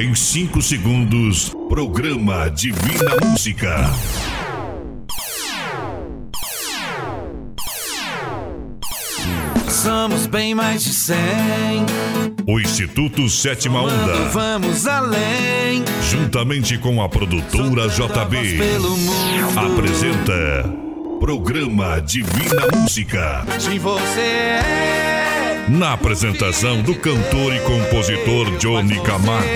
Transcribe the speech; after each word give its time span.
Em 0.00 0.14
5 0.14 0.62
segundos, 0.62 1.54
programa 1.68 2.48
Divina 2.48 3.18
Música. 3.22 3.90
Somos 9.68 10.24
bem 10.26 10.54
mais 10.54 10.84
de 10.84 10.94
100. 10.94 11.18
O 12.46 12.58
Instituto 12.58 13.28
Sétima 13.28 13.82
Onda. 13.82 14.30
Vamos 14.30 14.86
além. 14.86 15.84
Juntamente 16.10 16.78
com 16.78 17.02
a 17.02 17.06
produtora 17.06 17.86
JB. 17.86 18.58
Apresenta. 19.54 20.64
Programa 21.20 22.00
Divina 22.00 22.68
Música. 22.74 23.44
Se 23.58 23.78
você 23.78 24.20
é. 24.20 25.09
Na 25.78 25.92
apresentação 25.92 26.82
do 26.82 26.96
cantor 26.96 27.54
e 27.54 27.60
compositor 27.60 28.58
Johnny 28.58 29.00
Camargo. 29.04 29.46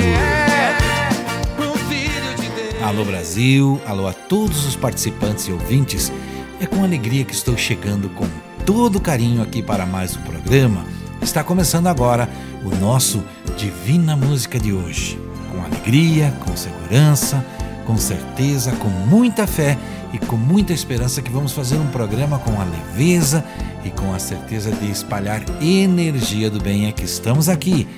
Alô 2.81 3.05
Brasil, 3.05 3.83
alô 3.85 4.07
a 4.07 4.13
todos 4.13 4.65
os 4.65 4.77
participantes 4.77 5.49
e 5.49 5.53
ouvintes. 5.53 6.13
É 6.61 6.67
com 6.67 6.85
alegria 6.85 7.25
que 7.25 7.35
estou 7.35 7.57
chegando 7.57 8.09
com 8.11 8.29
todo 8.65 9.01
carinho 9.01 9.43
aqui 9.43 9.61
para 9.61 9.85
mais 9.85 10.17
um 10.17 10.21
programa. 10.21 10.85
Está 11.21 11.43
começando 11.43 11.89
agora 11.89 12.29
o 12.65 12.73
nosso 12.77 13.21
Divina 13.57 14.15
Música 14.15 14.57
de 14.57 14.73
hoje. 14.73 15.19
Com 15.51 15.65
alegria, 15.65 16.33
com 16.45 16.57
segurança, 16.57 17.45
com 17.85 17.97
certeza, 17.97 18.71
com 18.77 18.89
muita 18.89 19.49
fé 19.49 19.77
e 20.15 20.19
com 20.27 20.37
muita 20.37 20.73
esperança 20.73 21.21
que 21.21 21.31
vamos 21.31 21.51
fazer 21.51 21.77
um 21.77 21.89
programa 21.89 22.39
com 22.39 22.61
a 22.61 22.65
leveza 22.65 23.45
e 23.85 23.91
com 23.91 24.15
a 24.15 24.19
certeza 24.21 24.71
de 24.71 24.89
espalhar 24.89 25.43
energia 25.61 26.49
do 26.49 26.63
bem. 26.63 26.87
É 26.87 26.93
que 26.93 27.03
estamos 27.03 27.49
aqui. 27.49 27.89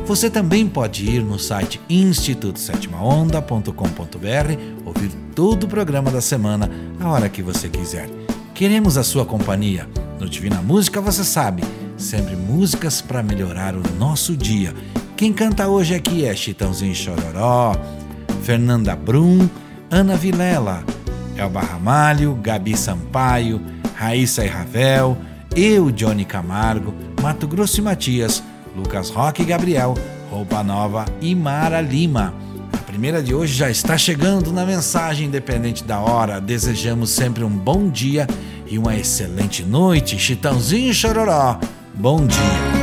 Você 0.05 0.29
também 0.29 0.67
pode 0.67 1.09
ir 1.09 1.23
no 1.23 1.39
site 1.39 1.81
institutosetimaonda.com.br, 1.89 4.85
ouvir 4.85 5.22
todo 5.35 5.63
o 5.63 5.67
programa 5.67 6.11
da 6.11 6.21
semana 6.21 6.69
a 6.99 7.09
hora 7.09 7.29
que 7.29 7.41
você 7.41 7.67
quiser. 7.69 8.09
Queremos 8.53 8.97
a 8.97 9.03
sua 9.03 9.25
companhia. 9.25 9.87
No 10.19 10.29
Divina 10.29 10.61
Música, 10.61 11.01
você 11.01 11.23
sabe, 11.23 11.63
sempre 11.97 12.35
músicas 12.35 13.01
para 13.01 13.23
melhorar 13.23 13.75
o 13.75 13.81
nosso 13.97 14.37
dia. 14.37 14.73
Quem 15.17 15.33
canta 15.33 15.67
hoje 15.67 15.95
aqui 15.95 16.25
é 16.25 16.35
Chitãozinho 16.35 16.95
Chororó, 16.95 17.75
Fernanda 18.43 18.95
Brum, 18.95 19.49
Ana 19.89 20.15
Vilela, 20.15 20.83
Elba 21.35 21.61
Ramalho, 21.61 22.35
Gabi 22.35 22.77
Sampaio, 22.77 23.59
Raíssa 23.95 24.45
e 24.45 24.47
Ravel, 24.47 25.17
eu, 25.55 25.91
Johnny 25.91 26.25
Camargo, 26.25 26.93
Mato 27.21 27.47
Grosso 27.47 27.79
e 27.79 27.83
Matias, 27.83 28.43
Lucas 28.75 29.09
Roque 29.09 29.41
e 29.41 29.45
Gabriel, 29.45 29.95
Roupa 30.29 30.63
Nova 30.63 31.05
e 31.21 31.35
Mara 31.35 31.81
Lima. 31.81 32.33
A 32.73 32.77
primeira 32.77 33.21
de 33.21 33.33
hoje 33.33 33.53
já 33.53 33.69
está 33.69 33.97
chegando 33.97 34.51
na 34.51 34.65
mensagem 34.65 35.27
independente 35.27 35.83
da 35.83 35.99
hora. 35.99 36.41
Desejamos 36.41 37.09
sempre 37.11 37.43
um 37.43 37.49
bom 37.49 37.89
dia 37.89 38.27
e 38.67 38.77
uma 38.77 38.95
excelente 38.95 39.63
noite. 39.63 40.17
Chitãozinho 40.17 40.93
Chororó, 40.93 41.59
bom 41.95 42.25
dia. 42.25 42.82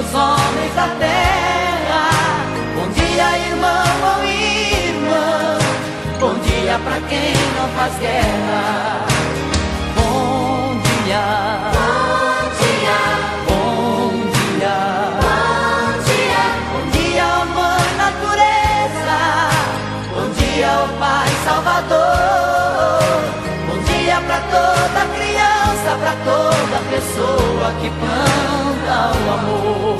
pros 0.00 0.14
homens 0.14 0.74
da 0.74 0.88
terra. 0.98 2.10
Bom 2.74 2.88
dia, 2.92 3.38
irmão 3.48 3.84
ou 4.16 4.24
irmã. 4.24 5.58
Bom 6.18 6.34
dia 6.40 6.78
pra 6.78 7.00
quem 7.08 7.34
não 7.58 7.68
faz 7.76 7.98
guerra. 7.98 9.06
Bom 9.96 10.80
dia. 11.04 11.79
Pessoa 27.00 27.72
que 27.80 27.88
planta 27.88 29.12
o 29.16 29.32
amor. 29.32 29.99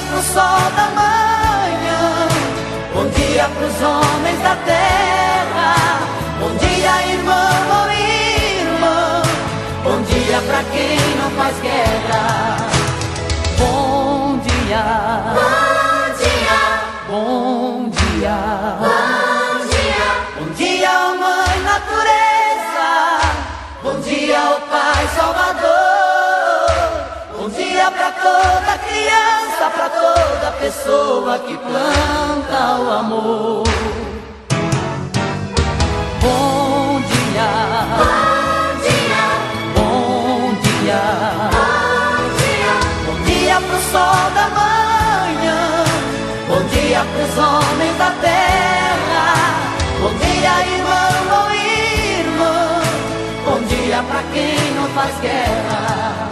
Bom 0.00 0.06
dia 0.06 0.12
pro 0.12 0.22
sol 0.22 0.70
da 0.76 0.86
manhã. 0.96 2.28
Bom 2.94 3.06
dia 3.10 3.48
pros 3.50 3.82
homens 3.82 4.42
da 4.42 4.56
terra. 4.64 5.74
Bom 6.40 6.56
dia, 6.56 7.12
irmão 7.12 7.60
dia 10.30 10.40
pra 10.42 10.62
quem 10.70 10.96
não 11.16 11.30
faz 11.30 11.56
guerra. 11.60 12.56
Bom 13.58 14.38
dia. 14.38 14.84
Bom 15.34 16.06
dia. 16.20 16.60
Bom 17.08 17.90
dia. 17.90 18.38
Bom 18.78 19.66
dia. 19.66 20.06
Bom 20.38 20.48
dia, 20.54 20.94
mãe 21.18 21.56
natureza. 21.64 22.90
Bom 23.82 24.00
dia, 24.00 24.40
o 24.40 24.60
Pai 24.70 25.08
Salvador. 25.16 25.80
Bom 27.36 27.48
dia 27.48 27.90
pra 27.90 28.10
toda 28.12 28.78
criança, 28.78 28.99
pessoa 30.60 31.38
que 31.38 31.56
planta 31.56 32.80
o 32.80 32.90
amor. 32.90 33.64
Bom 36.20 37.00
dia. 37.00 37.48
Bom 37.98 38.20
sol 43.92 44.30
da 44.34 44.48
manhã. 44.58 45.84
Bom 46.48 46.62
dia 46.68 47.04
pros 47.12 47.38
homens 47.38 47.96
da 47.98 48.10
terra. 48.20 49.26
Bom 50.00 50.12
dia, 50.22 50.54
irmão 50.76 51.22
ou 51.40 51.50
irmã. 51.54 52.82
Bom 53.44 53.60
dia 53.66 54.02
pra 54.02 54.22
quem 54.32 54.74
não 54.74 54.88
faz 54.90 55.20
guerra. 55.20 56.29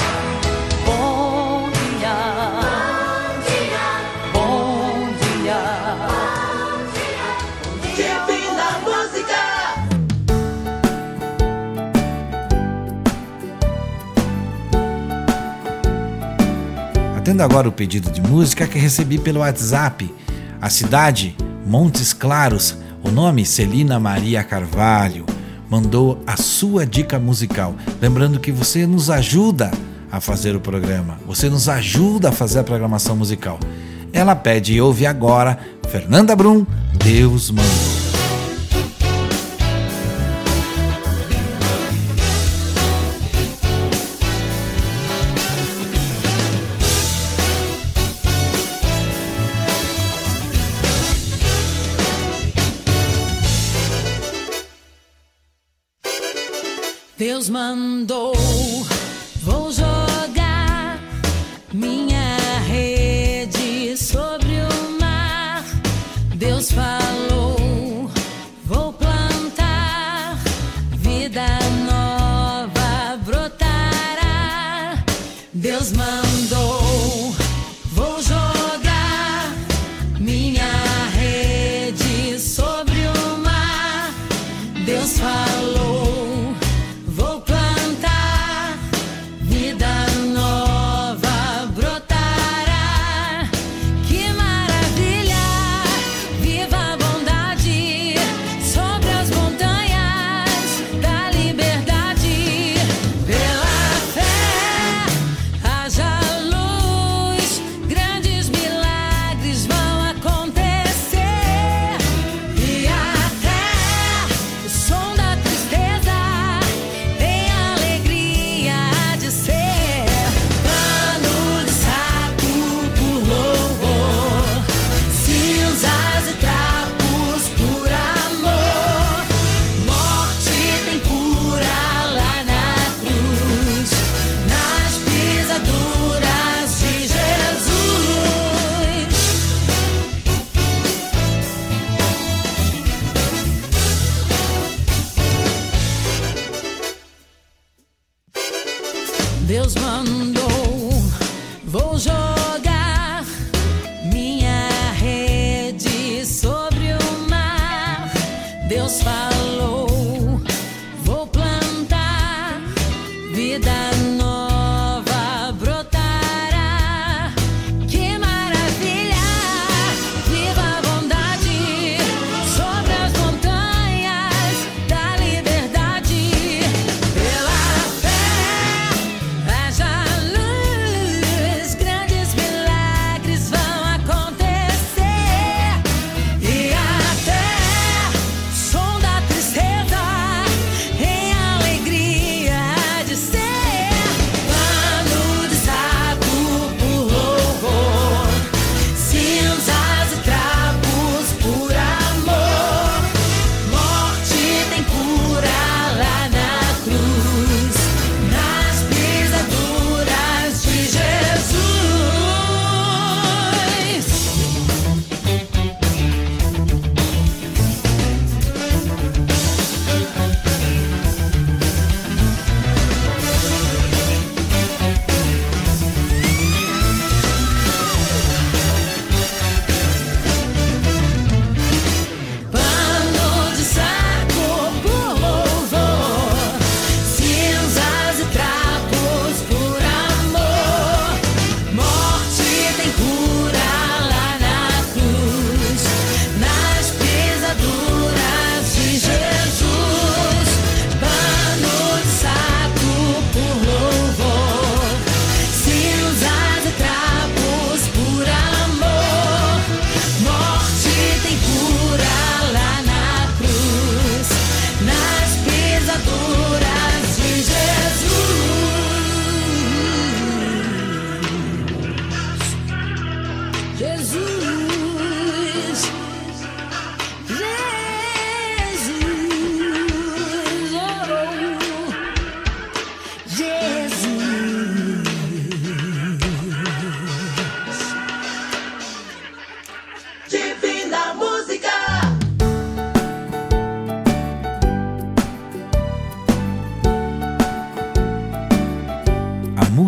Atendo 17.28 17.42
agora 17.42 17.68
o 17.68 17.72
pedido 17.72 18.10
de 18.10 18.22
música 18.22 18.66
que 18.66 18.78
recebi 18.78 19.18
pelo 19.18 19.40
WhatsApp. 19.40 20.10
A 20.62 20.70
cidade, 20.70 21.36
Montes 21.66 22.14
Claros, 22.14 22.78
o 23.04 23.10
nome 23.10 23.44
Celina 23.44 24.00
Maria 24.00 24.42
Carvalho, 24.42 25.26
mandou 25.68 26.22
a 26.26 26.38
sua 26.38 26.86
dica 26.86 27.18
musical. 27.18 27.74
Lembrando 28.00 28.40
que 28.40 28.50
você 28.50 28.86
nos 28.86 29.10
ajuda 29.10 29.70
a 30.10 30.22
fazer 30.22 30.56
o 30.56 30.60
programa, 30.60 31.20
você 31.26 31.50
nos 31.50 31.68
ajuda 31.68 32.30
a 32.30 32.32
fazer 32.32 32.60
a 32.60 32.64
programação 32.64 33.14
musical. 33.14 33.60
Ela 34.10 34.34
pede 34.34 34.72
e 34.72 34.80
ouve 34.80 35.04
agora 35.04 35.58
Fernanda 35.90 36.34
Brum, 36.34 36.64
Deus 36.94 37.50
mandou. 37.50 37.97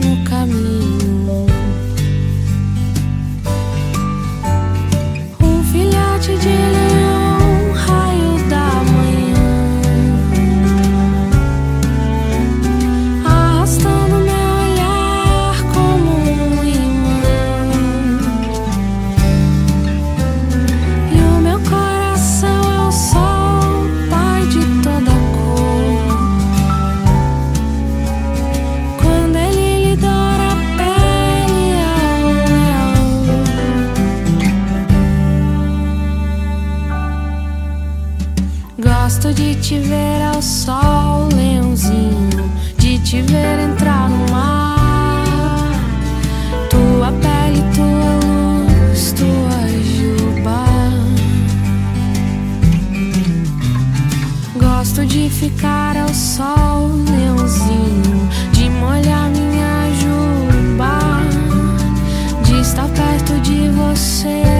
te 39.71 39.79
ver 39.79 40.21
ao 40.21 40.41
sol, 40.41 41.29
leãozinho, 41.33 42.51
de 42.77 42.99
te 42.99 43.21
ver 43.21 43.57
entrar 43.57 44.09
no 44.09 44.29
mar. 44.29 45.71
Tua 46.69 47.09
pele, 47.21 47.63
tua 47.73 48.11
luz, 48.25 49.13
tua 49.13 49.59
juba. 49.95 50.65
Gosto 54.59 55.05
de 55.05 55.29
ficar 55.29 55.95
ao 55.95 56.13
sol, 56.13 56.89
leãozinho, 57.09 58.27
de 58.51 58.69
molhar 58.71 59.29
minha 59.29 59.89
juba, 60.01 61.21
de 62.43 62.59
estar 62.59 62.89
perto 62.89 63.39
de 63.39 63.69
você 63.69 64.50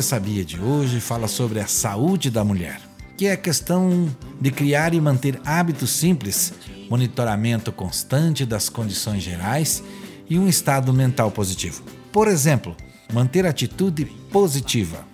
Você 0.00 0.08
Sabia 0.08 0.42
de 0.42 0.58
hoje 0.58 0.98
fala 0.98 1.28
sobre 1.28 1.60
a 1.60 1.66
saúde 1.66 2.30
da 2.30 2.42
mulher, 2.42 2.80
que 3.18 3.26
é 3.26 3.32
a 3.32 3.36
questão 3.36 4.08
de 4.40 4.50
criar 4.50 4.94
e 4.94 5.00
manter 5.00 5.38
hábitos 5.44 5.90
simples, 5.90 6.54
monitoramento 6.88 7.70
constante 7.70 8.46
das 8.46 8.70
condições 8.70 9.22
gerais 9.22 9.84
e 10.26 10.38
um 10.38 10.48
estado 10.48 10.90
mental 10.94 11.30
positivo. 11.30 11.82
Por 12.10 12.28
exemplo, 12.28 12.74
manter 13.12 13.44
atitude 13.44 14.06
positiva. 14.32 15.04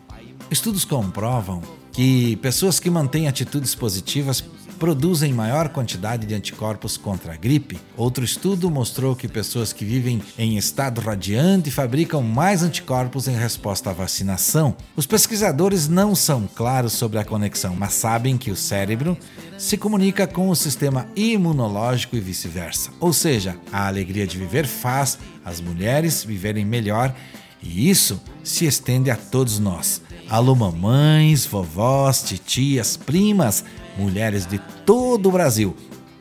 Estudos 0.52 0.84
comprovam 0.84 1.62
que 1.90 2.36
pessoas 2.36 2.78
que 2.78 2.88
mantêm 2.88 3.26
atitudes 3.26 3.74
positivas 3.74 4.40
produzem 4.78 5.32
maior 5.32 5.68
quantidade 5.68 6.26
de 6.26 6.34
anticorpos 6.34 6.96
contra 6.96 7.32
a 7.32 7.36
gripe. 7.36 7.80
Outro 7.96 8.24
estudo 8.24 8.70
mostrou 8.70 9.16
que 9.16 9.26
pessoas 9.26 9.72
que 9.72 9.84
vivem 9.84 10.22
em 10.38 10.56
estado 10.56 11.00
radiante 11.00 11.70
fabricam 11.70 12.22
mais 12.22 12.62
anticorpos 12.62 13.26
em 13.26 13.36
resposta 13.36 13.90
à 13.90 13.92
vacinação. 13.92 14.76
Os 14.94 15.06
pesquisadores 15.06 15.88
não 15.88 16.14
são 16.14 16.48
claros 16.54 16.92
sobre 16.92 17.18
a 17.18 17.24
conexão, 17.24 17.74
mas 17.74 17.94
sabem 17.94 18.36
que 18.36 18.50
o 18.50 18.56
cérebro 18.56 19.16
se 19.58 19.76
comunica 19.76 20.26
com 20.26 20.48
o 20.48 20.56
sistema 20.56 21.06
imunológico 21.16 22.16
e 22.16 22.20
vice-versa. 22.20 22.90
Ou 23.00 23.12
seja, 23.12 23.56
a 23.72 23.86
alegria 23.86 24.26
de 24.26 24.38
viver 24.38 24.66
faz 24.66 25.18
as 25.44 25.60
mulheres 25.60 26.22
viverem 26.24 26.64
melhor 26.64 27.14
e 27.62 27.88
isso 27.90 28.20
se 28.44 28.66
estende 28.66 29.10
a 29.10 29.16
todos 29.16 29.58
nós. 29.58 30.00
Alô, 30.28 30.54
mamães, 30.54 31.46
vovós, 31.46 32.22
titias, 32.22 32.96
primas, 32.96 33.64
mulheres 33.96 34.46
de 34.46 34.58
todo 34.84 35.28
o 35.28 35.32
Brasil. 35.32 35.76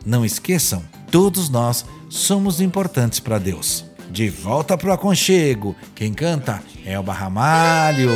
Não 0.05 0.25
esqueçam, 0.25 0.83
todos 1.11 1.49
nós 1.49 1.85
somos 2.09 2.61
importantes 2.61 3.19
para 3.19 3.39
Deus. 3.39 3.85
De 4.09 4.29
volta 4.29 4.77
pro 4.77 4.93
aconchego, 4.93 5.75
quem 5.93 6.13
canta 6.13 6.61
é 6.85 6.97
o 6.97 7.03
Barramalho. 7.03 8.09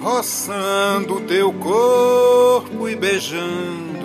Roçando 0.00 1.20
teu 1.20 1.52
corpo 1.52 2.88
e 2.88 2.96
beijando 2.96 4.00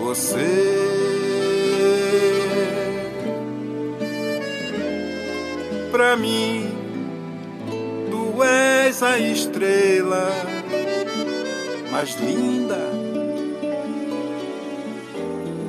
você. 0.00 0.76
Pra 5.92 6.16
mim, 6.16 6.68
tu 8.10 8.42
és 8.42 9.04
a 9.04 9.20
estrela 9.20 10.32
mais 11.92 12.16
linda. 12.16 12.90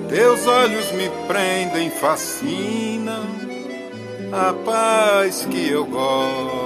Teus 0.10 0.48
olhos 0.48 0.92
me 0.94 1.08
prendem, 1.28 1.92
fascinam 1.92 3.28
a 4.32 4.54
paz 4.66 5.46
que 5.52 5.70
eu 5.70 5.86
gosto 5.86 6.57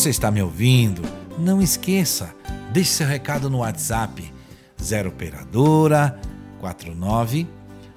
você 0.00 0.08
está 0.08 0.30
me 0.30 0.40
ouvindo, 0.40 1.02
não 1.38 1.60
esqueça, 1.60 2.34
deixe 2.72 2.92
seu 2.92 3.06
recado 3.06 3.50
no 3.50 3.58
WhatsApp 3.58 4.32
0 4.82 5.10
operadora 5.10 6.18
49 6.58 7.46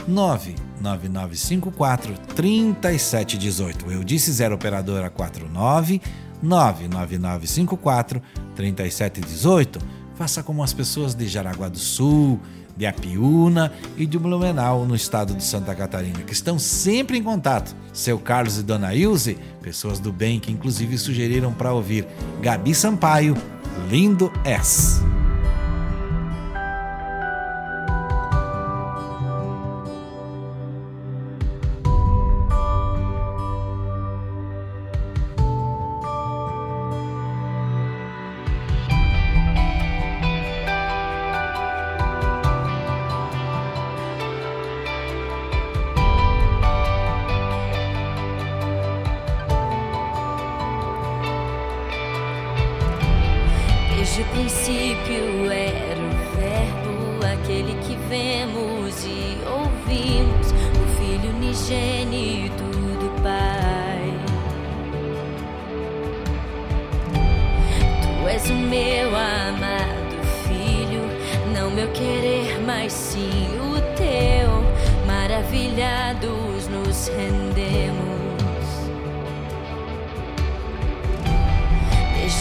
99954 0.06 2.14
3718. 2.36 3.90
Eu 3.90 4.04
disse 4.04 4.34
0 4.34 4.56
operadora 4.56 5.10
49 5.10 6.02
99954 6.42 8.22
3718. 8.54 9.80
Faça 10.16 10.44
como 10.44 10.62
as 10.62 10.74
pessoas 10.74 11.16
de 11.16 11.26
Jaraguá 11.26 11.70
do 11.70 11.80
Sul, 11.80 12.38
de 12.76 12.86
Apiúna 12.86 13.72
e 13.98 14.06
de 14.06 14.18
Blumenau, 14.18 14.86
no 14.86 14.96
estado 14.96 15.34
de 15.34 15.44
Santa 15.44 15.76
Catarina, 15.76 16.20
que 16.20 16.34
estão 16.34 16.58
sempre 16.58 17.18
em 17.18 17.24
contato. 17.24 17.76
Seu 17.92 18.18
Carlos 18.18 18.58
e 18.58 18.64
Dona 18.64 18.96
Ilse, 18.96 19.38
pessoas 19.62 20.00
do 20.00 20.12
bem 20.12 20.40
que 20.40 20.52
inclusive 20.52 20.98
sugeriram 20.98 21.54
para 21.54 21.74
ouvir 21.74 22.08
Gabi 22.42 22.74
Sampaio, 22.74 23.36
Lindo 23.90 24.32
S. 24.44 25.02
Desde 54.04 54.22
o 54.22 54.26
princípio 54.26 55.50
era 55.50 55.98
o 55.98 56.36
Verbo, 56.36 57.26
aquele 57.26 57.74
que 57.86 57.96
vemos 58.10 59.06
e 59.06 59.38
ouvimos, 59.48 60.52
o 60.52 60.86
Filho 60.98 61.34
unigênito 61.34 62.66
do 63.00 63.22
Pai. 63.24 64.14
Tu 68.02 68.28
és 68.28 68.50
o 68.50 68.56
meu 68.56 69.08
amado 69.16 70.18
Filho, 70.50 71.04
não 71.58 71.72
meu 71.72 71.88
querer, 71.94 72.62
mas 72.66 72.92
sim 72.92 73.48
o 73.58 73.80
teu. 73.96 75.08
Maravilhados 75.08 76.68
nos 76.68 77.08
rendemos. 77.08 78.03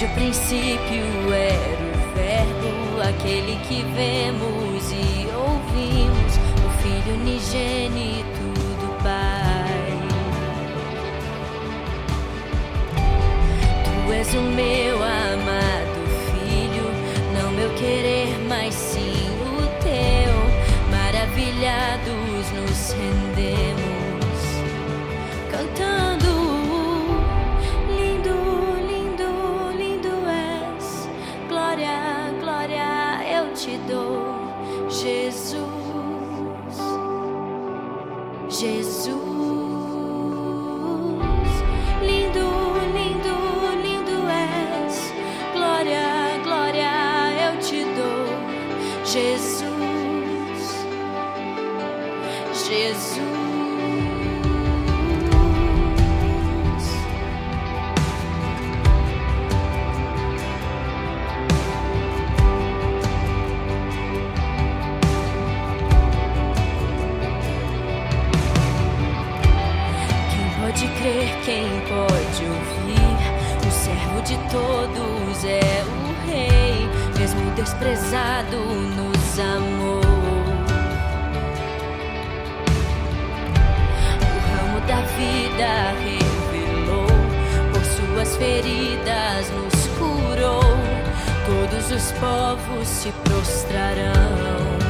Desde 0.03 0.07
o 0.07 0.21
princípio 0.21 1.33
era 1.33 1.79
o 1.81 2.15
Verbo, 2.17 3.01
aquele 3.09 3.55
que 3.69 3.85
vemos 3.95 4.91
e 4.91 5.29
ouvimos, 5.33 6.33
o 6.59 6.71
Filho 6.83 7.15
unigênito 7.21 8.43
do 8.81 8.89
Pai. 9.01 9.93
Tu 13.85 14.13
és 14.13 14.35
o 14.35 14.41
meu 14.41 14.97
amado 14.97 16.03
Filho, 16.33 16.91
não 17.41 17.53
meu 17.53 17.71
querer, 17.75 18.37
mas 18.49 18.75
sim 18.75 19.31
o 19.57 19.63
teu. 19.85 20.35
Maravilhados 20.91 22.51
nos 22.51 22.93
rendemos, 22.93 24.41
cantando. 25.49 26.12
Crer, 71.03 71.37
quem 71.45 71.65
pode 71.81 72.45
ouvir? 72.45 73.19
O 73.67 73.71
servo 73.71 74.23
de 74.23 74.37
todos 74.51 75.45
é 75.45 75.85
o 75.85 76.31
rei, 76.31 76.89
mesmo 77.19 77.51
desprezado 77.53 78.57
nos 78.57 79.39
amou. 79.41 80.01
O 84.23 84.39
ramo 84.49 84.81
da 84.87 85.03
vida 85.17 85.93
revelou, 86.05 87.07
por 87.73 87.85
suas 87.85 88.37
feridas 88.37 89.51
nos 89.51 89.87
curou. 89.99 90.63
Todos 91.45 91.91
os 91.91 92.13
povos 92.13 92.87
se 92.87 93.11
prostrarão 93.25 94.82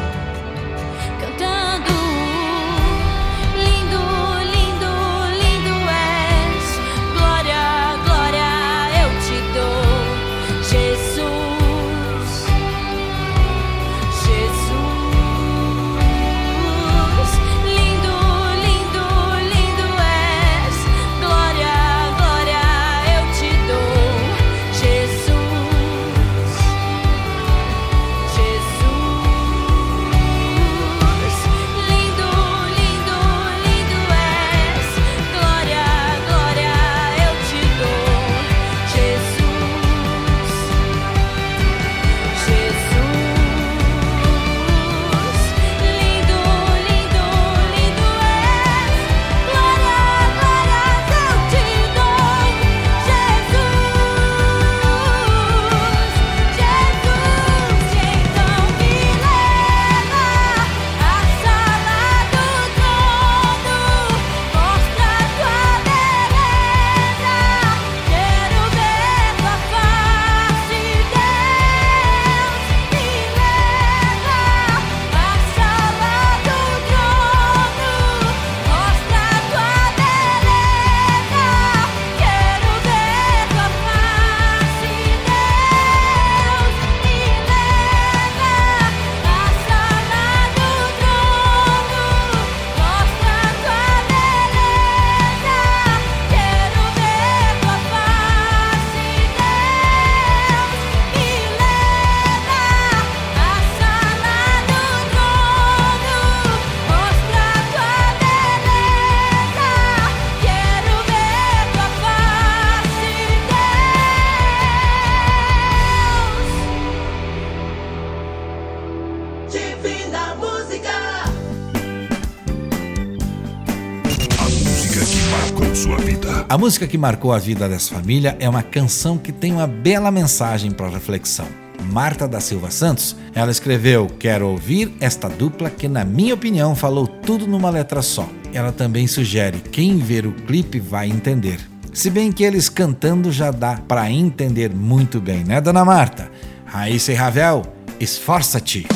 A 126.52 126.58
música 126.58 126.86
que 126.86 126.98
marcou 126.98 127.32
a 127.32 127.38
vida 127.38 127.66
dessa 127.66 127.94
família 127.94 128.36
é 128.38 128.46
uma 128.46 128.62
canção 128.62 129.16
que 129.16 129.32
tem 129.32 129.52
uma 129.52 129.66
bela 129.66 130.10
mensagem 130.10 130.70
para 130.70 130.86
reflexão. 130.86 131.46
Marta 131.90 132.28
da 132.28 132.40
Silva 132.40 132.70
Santos. 132.70 133.16
Ela 133.34 133.50
escreveu: 133.50 134.06
Quero 134.18 134.48
ouvir 134.48 134.92
esta 135.00 135.30
dupla 135.30 135.70
que, 135.70 135.88
na 135.88 136.04
minha 136.04 136.34
opinião, 136.34 136.76
falou 136.76 137.06
tudo 137.06 137.46
numa 137.46 137.70
letra 137.70 138.02
só. 138.02 138.28
Ela 138.52 138.70
também 138.70 139.06
sugere: 139.06 139.62
quem 139.72 139.96
ver 139.96 140.26
o 140.26 140.32
clipe 140.32 140.78
vai 140.78 141.08
entender. 141.08 141.58
Se 141.90 142.10
bem 142.10 142.30
que 142.30 142.44
eles 142.44 142.68
cantando 142.68 143.32
já 143.32 143.50
dá 143.50 143.78
para 143.88 144.10
entender 144.10 144.74
muito 144.74 145.22
bem, 145.22 145.44
né, 145.44 145.58
dona 145.58 145.86
Marta? 145.86 146.30
Raíssa 146.66 147.12
e 147.12 147.14
Ravel, 147.14 147.62
esforça-te! 147.98 148.86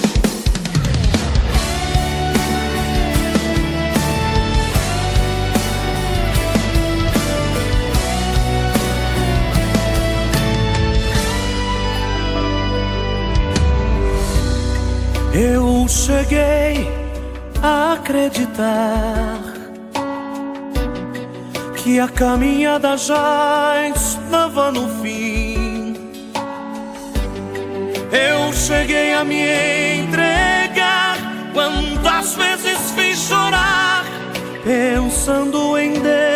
Eu 15.87 15.91
cheguei 15.91 16.91
a 17.63 17.93
acreditar 17.93 19.39
que 21.77 22.01
a 22.01 22.09
caminhada 22.09 22.97
já 22.97 23.89
estava 23.95 24.73
no 24.73 24.89
fim. 25.01 25.95
Eu 28.11 28.53
cheguei 28.53 29.13
a 29.13 29.23
me 29.23 29.99
entregar 30.01 31.19
quantas 31.55 32.35
vezes 32.35 32.91
fiz 32.97 33.21
chorar, 33.21 34.05
pensando 34.65 35.79
em 35.79 35.93
desistir. 35.93 36.36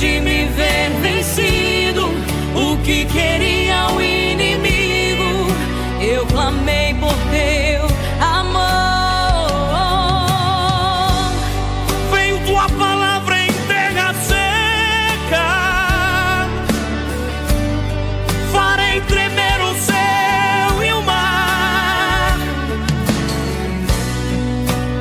De 0.00 0.18
me 0.18 0.46
ver 0.46 0.90
vencido, 1.02 2.06
o 2.54 2.78
que 2.78 3.04
queria 3.04 3.88
o 3.88 4.00
inimigo, 4.00 5.46
eu 6.00 6.24
clamei 6.24 6.94
por 6.94 7.12
teu 7.30 7.86
amor. 8.18 8.70
Veio 12.10 12.38
tua 12.46 12.66
palavra 12.78 13.44
em 13.44 13.52
terra 13.68 14.14
seca. 14.14 15.48
Farei 18.50 19.02
tremer 19.02 19.60
o 19.60 19.74
céu 19.74 20.82
e 20.82 20.92
o 20.94 21.02
mar. 21.02 22.38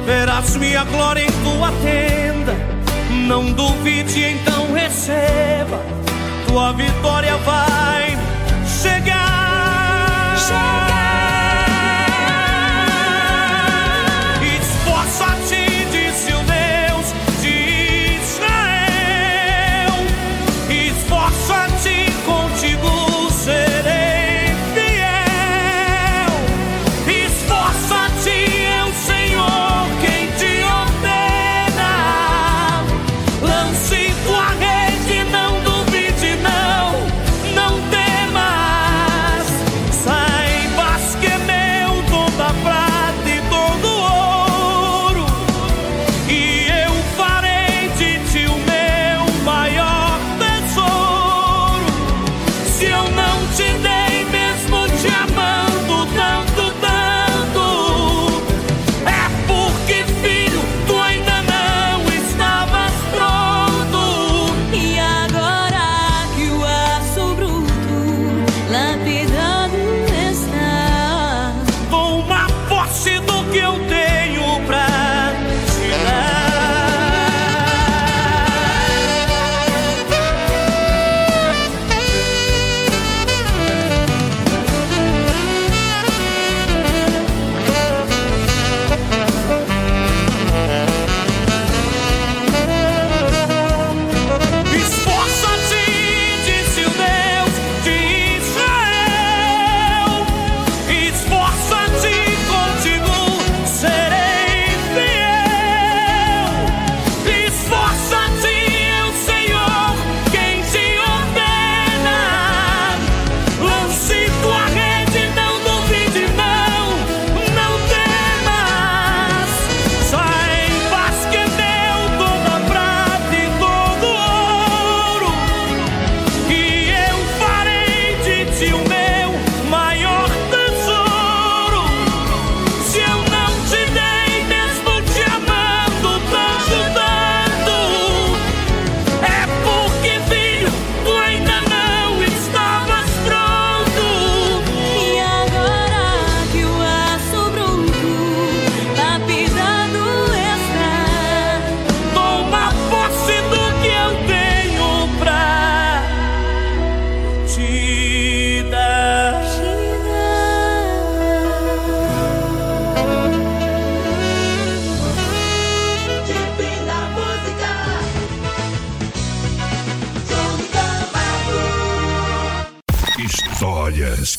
Verás 0.05 0.57
minha 0.57 0.83
glória 0.83 1.23
em 1.23 1.31
tua 1.31 1.71
tenda. 1.81 2.53
Não 3.25 3.43
receba. 3.53 3.78
Tua 6.49 6.71
vitória 6.73 7.38
vai 7.38 7.68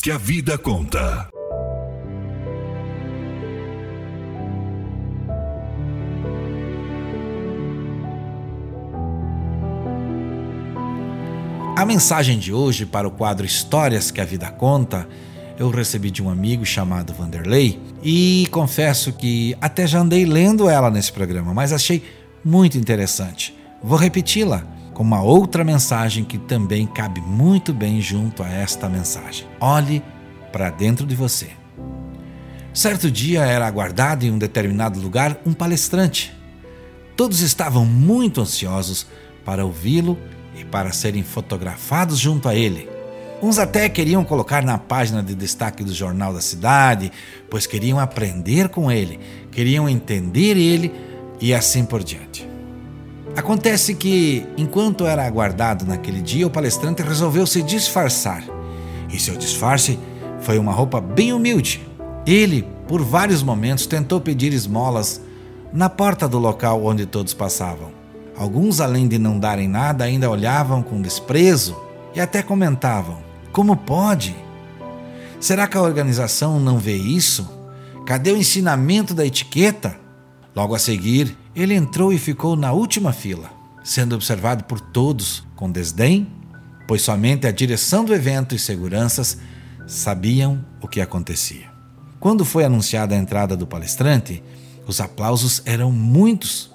que 0.03 0.11
a 0.11 0.17
vida 0.17 0.57
conta. 0.57 1.29
A 11.77 11.85
mensagem 11.85 12.39
de 12.39 12.51
hoje 12.51 12.87
para 12.87 13.07
o 13.07 13.11
quadro 13.11 13.45
Histórias 13.45 14.11
que 14.11 14.23
a 14.23 14.25
Vida 14.25 14.51
Conta 14.51 15.07
eu 15.59 15.69
recebi 15.69 16.11
de 16.11 16.23
um 16.23 16.31
amigo 16.31 16.65
chamado 16.65 17.13
Vanderlei 17.13 17.79
e 18.03 18.49
confesso 18.51 19.13
que 19.13 19.55
até 19.61 19.87
já 19.87 19.99
andei 19.99 20.25
lendo 20.25 20.67
ela 20.71 20.91
nesse 20.91 21.13
programa, 21.13 21.53
mas 21.53 21.75
achei 21.75 22.03
muito 22.43 22.79
interessante. 22.79 23.55
Vou 23.83 23.99
repeti-la. 23.99 24.80
Com 25.01 25.05
uma 25.05 25.23
outra 25.23 25.65
mensagem 25.65 26.25
que 26.25 26.37
também 26.37 26.87
cabe 26.87 27.23
muito 27.23 27.73
bem 27.73 28.03
junto 28.03 28.43
a 28.43 28.51
esta 28.51 28.87
mensagem. 28.87 29.47
Olhe 29.59 30.03
para 30.53 30.69
dentro 30.69 31.07
de 31.07 31.15
você. 31.15 31.53
Certo 32.75 33.11
dia 33.11 33.47
era 33.47 33.67
aguardado 33.67 34.27
em 34.27 34.31
um 34.31 34.37
determinado 34.37 35.01
lugar 35.01 35.41
um 35.47 35.55
palestrante. 35.55 36.37
Todos 37.17 37.41
estavam 37.41 37.87
muito 37.87 38.43
ansiosos 38.43 39.07
para 39.43 39.65
ouvi-lo 39.65 40.19
e 40.55 40.67
para 40.67 40.93
serem 40.93 41.23
fotografados 41.23 42.19
junto 42.19 42.47
a 42.47 42.55
ele. 42.55 42.87
Uns 43.43 43.59
até 43.59 43.89
queriam 43.89 44.23
colocar 44.23 44.63
na 44.63 44.77
página 44.77 45.23
de 45.23 45.35
destaque 45.35 45.83
do 45.83 45.95
jornal 45.95 46.35
da 46.35 46.43
cidade, 46.43 47.11
pois 47.49 47.67
queriam 47.67 47.99
aprender 47.99 48.69
com 48.69 48.93
ele, 48.93 49.19
queriam 49.51 49.89
entender 49.89 50.59
ele 50.59 50.93
e 51.41 51.55
assim 51.55 51.87
por 51.87 52.05
diante. 52.05 52.50
Acontece 53.37 53.95
que, 53.95 54.47
enquanto 54.57 55.07
era 55.07 55.25
aguardado 55.25 55.85
naquele 55.85 56.21
dia, 56.21 56.47
o 56.47 56.51
palestrante 56.51 57.03
resolveu 57.03 57.47
se 57.47 57.63
disfarçar. 57.63 58.45
E 59.13 59.19
seu 59.19 59.37
disfarce 59.37 59.99
foi 60.41 60.59
uma 60.59 60.73
roupa 60.73 61.01
bem 61.01 61.33
humilde. 61.33 61.87
Ele, 62.27 62.67
por 62.89 63.03
vários 63.03 63.43
momentos, 63.43 63.87
tentou 63.87 64.21
pedir 64.21 64.53
esmolas 64.53 65.21
na 65.73 65.89
porta 65.89 66.29
do 66.29 66.39
local 66.39 66.85
onde 66.85 67.07
todos 67.07 67.33
passavam. 67.33 67.91
Alguns, 68.37 68.81
além 68.81 69.07
de 69.07 69.19
não 69.19 69.39
darem 69.39 69.69
nada, 69.69 70.05
ainda 70.05 70.31
olhavam 70.31 70.83
com 70.83 71.01
desprezo 71.01 71.77
e 72.15 72.21
até 72.21 72.43
comentavam: 72.43 73.19
Como 73.53 73.77
pode? 73.77 74.35
Será 75.39 75.67
que 75.67 75.77
a 75.77 75.83
organização 75.83 76.59
não 76.59 76.79
vê 76.79 76.97
isso? 76.97 77.49
Cadê 78.07 78.33
o 78.33 78.37
ensinamento 78.37 79.15
da 79.15 79.25
etiqueta? 79.25 79.97
Logo 80.55 80.75
a 80.75 80.79
seguir, 80.79 81.37
ele 81.55 81.75
entrou 81.75 82.13
e 82.13 82.19
ficou 82.19 82.57
na 82.57 82.73
última 82.73 83.13
fila, 83.13 83.51
sendo 83.85 84.15
observado 84.15 84.65
por 84.65 84.81
todos 84.81 85.47
com 85.55 85.71
desdém, 85.71 86.27
pois 86.89 87.03
somente 87.03 87.47
a 87.47 87.53
direção 87.53 88.05
do 88.05 88.15
evento 88.15 88.55
e 88.55 88.59
seguranças 88.59 89.39
sabiam 89.87 90.65
o 90.81 90.89
que 90.89 91.01
acontecia. 91.01 91.71
Quando 92.19 92.45
foi 92.45 92.65
anunciada 92.65 93.15
a 93.15 93.19
entrada 93.19 93.57
do 93.57 93.67
palestrante, 93.67 94.43
os 94.87 95.01
aplausos 95.01 95.63
eram 95.65 95.91
muitos. 95.93 96.71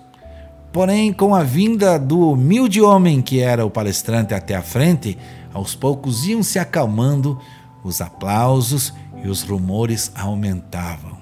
Porém, 0.72 1.14
com 1.14 1.36
a 1.36 1.44
vinda 1.44 2.00
do 2.00 2.32
humilde 2.32 2.82
homem 2.82 3.22
que 3.22 3.40
era 3.40 3.66
o 3.66 3.70
palestrante 3.70 4.34
até 4.34 4.56
a 4.56 4.62
frente, 4.62 5.18
aos 5.54 5.76
poucos 5.76 6.26
iam 6.26 6.42
se 6.42 6.60
acalmando 6.60 7.40
os 7.84 8.02
aplausos 8.02 8.94
e 9.24 9.28
os 9.28 9.44
rumores 9.44 10.12
aumentavam. 10.16 11.18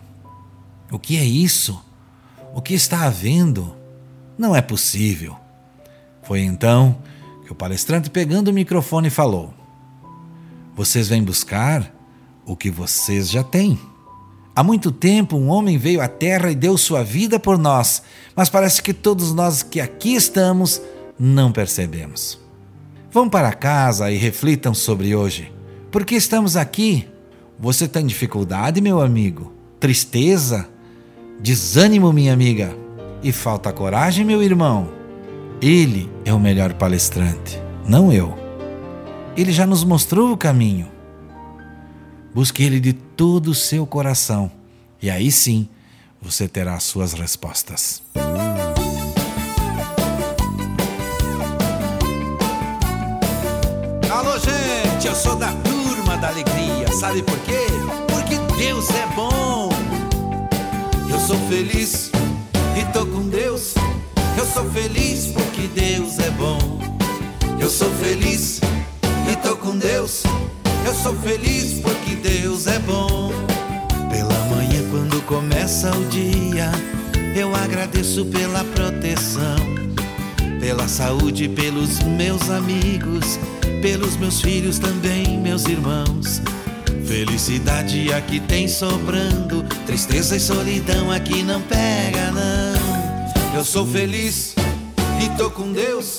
O 0.91 0.97
que 0.97 1.17
é 1.17 1.25
isso? 1.25 1.83
O 2.53 2.61
que 2.61 2.73
está 2.73 3.05
havendo? 3.05 3.75
Não 4.37 4.55
é 4.55 4.61
possível. 4.61 5.35
Foi 6.21 6.41
então 6.41 6.97
que 7.45 7.51
o 7.51 7.55
palestrante, 7.55 8.09
pegando 8.09 8.49
o 8.49 8.53
microfone, 8.53 9.09
falou: 9.09 9.53
Vocês 10.75 11.07
vêm 11.07 11.23
buscar 11.23 11.91
o 12.45 12.55
que 12.55 12.69
vocês 12.69 13.29
já 13.29 13.43
têm. 13.43 13.79
Há 14.55 14.63
muito 14.63 14.91
tempo 14.91 15.35
um 15.35 15.49
homem 15.49 15.79
veio 15.79 15.99
à 15.99 16.07
Terra 16.07 16.51
e 16.51 16.55
deu 16.55 16.77
sua 16.77 17.03
vida 17.03 17.39
por 17.39 17.57
nós, 17.57 18.03
mas 18.35 18.49
parece 18.49 18.83
que 18.83 18.93
todos 18.93 19.33
nós 19.33 19.63
que 19.63 19.81
aqui 19.81 20.13
estamos 20.13 20.79
não 21.17 21.51
percebemos. 21.51 22.39
Vão 23.11 23.27
para 23.27 23.51
casa 23.53 24.11
e 24.11 24.17
reflitam 24.17 24.73
sobre 24.73 25.15
hoje. 25.15 25.51
Por 25.91 26.05
que 26.05 26.13
estamos 26.15 26.55
aqui? 26.55 27.07
Você 27.59 27.87
tem 27.87 28.05
dificuldade, 28.05 28.79
meu 28.79 29.01
amigo? 29.01 29.53
Tristeza? 29.79 30.69
Desânimo, 31.39 32.13
minha 32.13 32.33
amiga? 32.33 32.75
E 33.21 33.31
falta 33.31 33.71
coragem, 33.71 34.25
meu 34.25 34.41
irmão? 34.41 34.89
Ele 35.61 36.09
é 36.25 36.33
o 36.33 36.39
melhor 36.39 36.73
palestrante, 36.73 37.61
não 37.87 38.11
eu. 38.11 38.37
Ele 39.35 39.51
já 39.51 39.65
nos 39.65 39.83
mostrou 39.83 40.31
o 40.31 40.37
caminho. 40.37 40.87
Busque 42.33 42.63
ele 42.63 42.79
de 42.79 42.93
todo 42.93 43.47
o 43.51 43.55
seu 43.55 43.85
coração, 43.85 44.51
e 45.01 45.09
aí 45.09 45.31
sim 45.31 45.69
você 46.21 46.47
terá 46.47 46.75
as 46.75 46.83
suas 46.83 47.13
respostas. 47.13 48.01
Alô, 54.09 54.37
gente, 54.39 55.07
eu 55.07 55.15
sou 55.15 55.35
da 55.35 55.51
turma 55.51 56.17
da 56.17 56.29
alegria. 56.29 56.87
Sabe 56.93 57.21
por 57.23 57.37
quê? 57.39 57.67
Porque 58.07 58.37
Deus 58.57 58.89
é 58.89 59.05
bom. 59.15 59.62
Sou 61.25 61.37
feliz 61.47 62.11
e 62.77 62.83
tô 62.91 63.05
com 63.05 63.29
Deus. 63.29 63.75
Eu 64.37 64.45
sou 64.45 64.69
feliz 64.71 65.27
porque 65.27 65.67
Deus 65.67 66.19
é 66.19 66.29
bom. 66.31 66.81
Eu 67.61 67.69
sou 67.69 67.89
feliz 67.91 68.59
e 69.31 69.35
tô 69.37 69.55
com 69.55 69.77
Deus. 69.77 70.23
Eu 70.85 70.93
sou 70.93 71.15
feliz 71.19 71.79
porque 71.79 72.15
Deus 72.15 72.67
é 72.67 72.77
bom. 72.79 73.31
Pela 74.11 74.37
manhã, 74.53 74.83
quando 74.91 75.21
começa 75.25 75.95
o 75.95 76.05
dia, 76.07 76.69
eu 77.33 77.55
agradeço 77.55 78.25
pela 78.25 78.65
proteção, 78.65 79.55
pela 80.59 80.89
saúde, 80.89 81.47
pelos 81.47 82.03
meus 82.03 82.49
amigos, 82.49 83.39
pelos 83.81 84.17
meus 84.17 84.41
filhos 84.41 84.77
também, 84.77 85.39
meus 85.39 85.65
irmãos. 85.67 86.41
Felicidade 87.05 88.11
aqui 88.13 88.39
tem 88.39 88.67
sobrando, 88.67 89.63
tristeza 89.85 90.35
e 90.37 90.39
solidão 90.39 91.11
aqui 91.11 91.43
não 91.43 91.61
pega, 91.61 92.31
não. 92.31 93.55
Eu 93.55 93.63
sou 93.63 93.85
feliz 93.85 94.55
e 95.23 95.29
tô 95.37 95.51
com 95.51 95.71
Deus. 95.71 96.17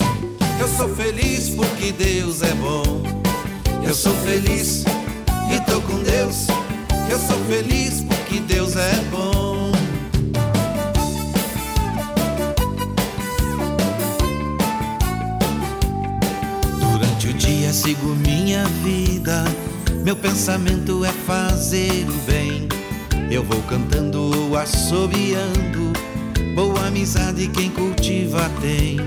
Eu 0.61 0.68
sou 0.68 0.88
feliz 0.94 1.51
porque 1.51 1.90
Deus 1.90 2.42
é 2.42 2.55
bom. 2.55 3.03
Eu 3.83 3.94
sou 3.94 4.14
feliz 4.16 4.85
e 5.53 5.61
tô 5.70 5.81
com 5.81 5.99
Deus. 6.03 6.47
Eu 7.11 7.18
sou 7.18 7.38
feliz 7.47 8.03
porque 8.03 8.40
Deus 8.40 8.77
é 8.77 8.94
bom. 9.11 9.73
Durante 16.79 17.29
o 17.29 17.35
dia 17.35 17.73
sigo 17.73 18.14
minha 18.16 18.64
vida. 18.85 19.44
Meu 20.04 20.14
pensamento 20.14 21.02
é 21.02 21.10
fazer 21.10 22.07
o 22.07 22.30
bem. 22.30 22.68
Eu 23.30 23.42
vou 23.42 23.62
cantando 23.62 24.55
assobiando. 24.55 25.94
Boa 26.55 26.88
amizade 26.88 27.48
quem 27.48 27.70
cultiva 27.70 28.50
tem. 28.61 28.98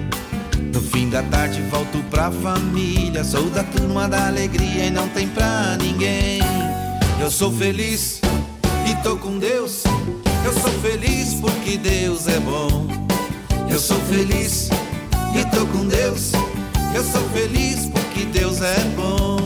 No 0.74 0.82
fim 0.82 1.08
da 1.08 1.22
tarde 1.22 1.62
volto 1.70 2.04
pra 2.10 2.32
família. 2.32 3.24
Sou 3.24 3.48
da 3.52 3.64
turma 3.64 4.10
da 4.10 4.26
alegria 4.26 4.86
e 4.86 4.90
não 4.90 5.08
tem 5.10 5.28
pra 5.28 5.78
ninguém. 5.80 6.40
Eu 7.22 7.30
sou 7.30 7.52
feliz 7.52 8.20
e 8.90 8.96
tô 9.04 9.18
com 9.18 9.38
Deus. 9.38 9.84
Eu 10.44 10.54
sou 10.54 10.72
feliz 10.82 11.36
porque 11.36 11.78
Deus 11.78 12.28
é 12.28 12.40
bom. 12.40 12.88
Eu 13.70 13.78
sou 13.80 14.00
feliz 14.10 14.70
e 15.40 15.46
tô 15.56 15.64
com 15.68 15.86
Deus. 15.86 16.32
Eu 16.96 17.04
sou 17.04 17.22
feliz 17.30 17.86
porque 17.86 18.26
Deus 18.26 18.64
é 18.64 18.80
bom. 18.96 19.37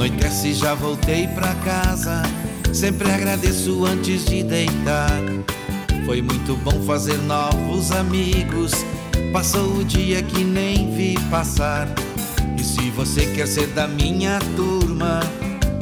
Anoitece 0.00 0.54
já 0.54 0.72
voltei 0.74 1.26
pra 1.28 1.54
casa. 1.56 2.22
Sempre 2.72 3.10
agradeço 3.10 3.84
antes 3.84 4.24
de 4.24 4.42
deitar. 4.42 5.10
Foi 6.06 6.22
muito 6.22 6.56
bom 6.56 6.82
fazer 6.86 7.18
novos 7.18 7.92
amigos. 7.92 8.72
Passou 9.30 9.76
o 9.76 9.84
dia 9.84 10.22
que 10.22 10.42
nem 10.42 10.90
vi 10.90 11.18
passar. 11.30 11.86
E 12.58 12.64
se 12.64 12.88
você 12.90 13.26
quer 13.34 13.46
ser 13.46 13.66
da 13.68 13.86
minha 13.86 14.38
turma, 14.56 15.20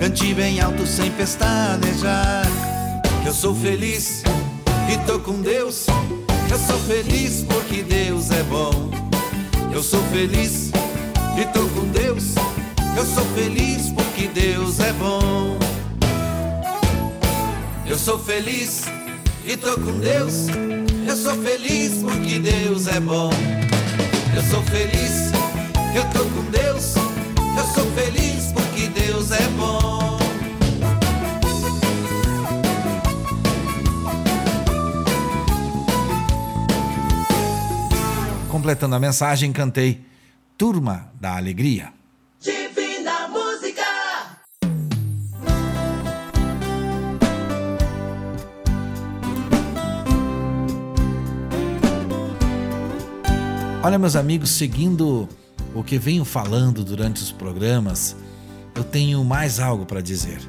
cante 0.00 0.34
bem 0.34 0.60
alto 0.60 0.84
sem 0.84 1.12
pestanejar. 1.12 2.44
Eu 3.24 3.32
sou 3.32 3.54
feliz 3.54 4.24
e 4.92 4.98
tô 5.06 5.20
com 5.20 5.40
Deus. 5.40 5.86
Eu 6.50 6.58
sou 6.58 6.78
feliz 6.80 7.44
porque 7.48 7.84
Deus 7.84 8.32
é 8.32 8.42
bom. 8.42 8.90
Eu 9.72 9.82
sou 9.82 10.02
feliz 10.10 10.72
e 11.40 11.44
tô 11.52 11.60
com 11.68 11.86
Deus. 11.92 12.47
Eu 12.98 13.06
sou 13.06 13.24
feliz 13.26 13.92
porque 13.92 14.26
Deus 14.26 14.80
é 14.80 14.92
bom. 14.94 15.56
Eu 17.86 17.96
sou 17.96 18.18
feliz 18.18 18.86
e 19.44 19.56
tô 19.56 19.74
com 19.74 20.00
Deus. 20.00 20.48
Eu 21.06 21.16
sou 21.16 21.40
feliz 21.40 22.02
porque 22.02 22.40
Deus 22.40 22.88
é 22.88 22.98
bom. 22.98 23.30
Eu 24.34 24.42
sou 24.50 24.60
feliz, 24.64 25.30
eu 25.94 26.02
tô 26.10 26.24
com 26.28 26.50
Deus. 26.50 26.96
Eu 26.96 27.66
sou 27.72 27.88
feliz 27.92 28.52
porque 28.52 28.88
Deus 28.88 29.30
é 29.30 29.46
bom. 29.56 30.18
Completando 38.50 38.96
a 38.96 38.98
mensagem, 38.98 39.52
cantei 39.52 40.04
Turma 40.56 41.12
da 41.20 41.36
Alegria. 41.36 41.96
Olha, 53.88 53.98
meus 53.98 54.16
amigos, 54.16 54.50
seguindo 54.50 55.26
o 55.74 55.82
que 55.82 55.98
venho 55.98 56.22
falando 56.22 56.84
durante 56.84 57.22
os 57.22 57.32
programas, 57.32 58.14
eu 58.74 58.84
tenho 58.84 59.24
mais 59.24 59.58
algo 59.58 59.86
para 59.86 60.02
dizer. 60.02 60.42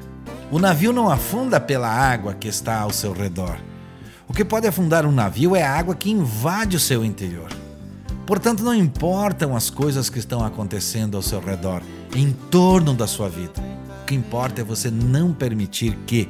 O 0.50 0.58
navio 0.58 0.92
não 0.92 1.08
afunda 1.08 1.58
pela 1.58 1.88
água 1.88 2.34
que 2.34 2.48
está 2.48 2.80
ao 2.80 2.92
seu 2.92 3.14
redor. 3.14 3.56
O 4.28 4.34
que 4.34 4.44
pode 4.44 4.66
afundar 4.66 5.06
um 5.06 5.10
navio 5.10 5.56
é 5.56 5.62
a 5.62 5.74
água 5.74 5.94
que 5.94 6.10
invade 6.10 6.76
o 6.76 6.78
seu 6.78 7.02
interior. 7.02 7.48
Portanto, 8.26 8.62
não 8.62 8.74
importam 8.74 9.56
as 9.56 9.70
coisas 9.70 10.10
que 10.10 10.18
estão 10.18 10.44
acontecendo 10.44 11.16
ao 11.16 11.22
seu 11.22 11.40
redor, 11.40 11.80
em 12.14 12.32
torno 12.50 12.92
da 12.92 13.06
sua 13.06 13.30
vida. 13.30 13.54
O 14.02 14.04
que 14.04 14.14
importa 14.14 14.60
é 14.60 14.64
você 14.64 14.90
não 14.90 15.32
permitir 15.32 15.96
que 16.06 16.28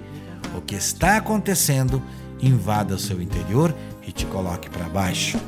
o 0.56 0.60
que 0.60 0.76
está 0.76 1.16
acontecendo 1.16 2.00
invada 2.40 2.94
o 2.94 3.00
seu 3.00 3.20
interior 3.20 3.74
e 4.06 4.12
te 4.12 4.26
coloque 4.26 4.70
para 4.70 4.88
baixo. 4.88 5.40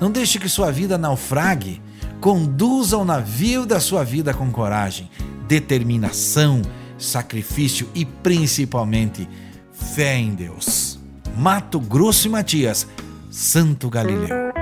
Não 0.00 0.10
deixe 0.10 0.38
que 0.38 0.48
sua 0.48 0.70
vida 0.70 0.96
naufrague. 0.96 1.80
Conduza 2.20 2.96
o 2.96 3.04
navio 3.04 3.64
da 3.64 3.78
sua 3.78 4.04
vida 4.04 4.34
com 4.34 4.50
coragem, 4.50 5.08
determinação, 5.46 6.62
sacrifício 6.98 7.88
e 7.94 8.04
principalmente 8.04 9.28
fé 9.72 10.16
em 10.16 10.34
Deus. 10.34 10.98
Mato 11.36 11.78
Grosso 11.78 12.26
e 12.26 12.30
Matias, 12.30 12.86
Santo 13.30 13.88
Galileu. 13.88 14.57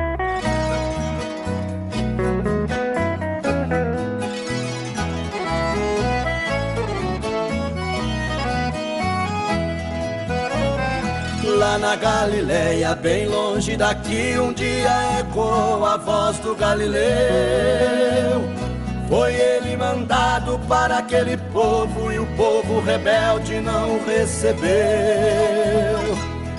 Na 11.79 11.95
Galileia, 11.95 12.95
bem 12.95 13.29
longe 13.29 13.77
daqui, 13.77 14.39
um 14.39 14.51
dia 14.51 15.21
ecoou 15.21 15.85
a 15.85 15.99
voz 15.99 16.39
do 16.39 16.55
Galileu. 16.55 16.97
Foi 19.09 19.35
ele 19.35 19.77
mandado 19.77 20.59
para 20.67 20.99
aquele 20.99 21.37
povo 21.37 22.11
e 22.11 22.19
o 22.19 22.27
povo 22.35 22.81
rebelde 22.81 23.61
não 23.61 24.03
recebeu. 24.05 24.67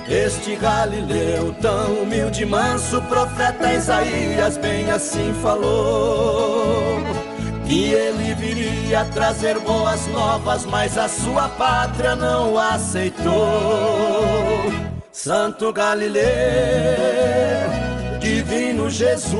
Este 0.08 0.54
Galileu, 0.54 1.52
tão 1.60 2.02
humilde 2.02 2.44
e 2.44 2.46
manso, 2.46 3.02
profeta 3.02 3.72
Isaías 3.72 4.56
bem 4.56 4.88
assim 4.88 5.34
falou. 5.42 7.00
Que 7.66 7.92
ele 7.92 8.34
viria 8.34 9.04
trazer 9.06 9.58
boas 9.58 10.06
novas, 10.06 10.64
mas 10.64 10.96
a 10.96 11.08
sua 11.08 11.48
pátria 11.48 12.14
não 12.14 12.54
o 12.54 12.58
aceitou. 12.58 13.28
Santo 15.10 15.72
Galileu, 15.72 16.22
divino 18.20 18.90
Jesus, 18.90 19.34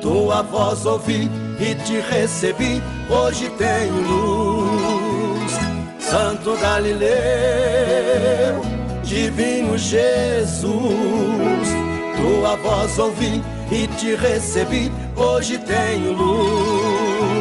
tua 0.00 0.42
voz 0.42 0.84
ouvi 0.86 1.28
e 1.58 1.74
te 1.74 2.00
recebi, 2.00 2.82
hoje 3.10 3.50
tenho 3.56 4.00
luz. 4.02 5.52
Santo 5.98 6.56
Galileu, 6.58 7.08
divino 9.02 9.76
Jesus, 9.76 10.70
tua 12.16 12.56
voz 12.56 12.98
ouvi 12.98 13.42
e 13.72 13.86
te 13.98 14.14
recebi, 14.14 14.92
hoje 15.16 15.58
tenho 15.58 16.12
luz. 16.12 17.38